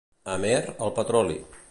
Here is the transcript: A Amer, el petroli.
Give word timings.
A 0.29 0.37
Amer, 0.37 0.55
el 0.85 0.95
petroli. 1.01 1.37